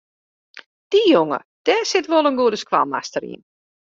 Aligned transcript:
Dy 0.91 0.99
jonge 1.11 1.39
dêr 1.65 1.83
sit 1.91 2.09
wol 2.11 2.29
in 2.29 2.39
goede 2.39 2.57
skoalmaster 2.63 3.23
yn. 3.33 3.41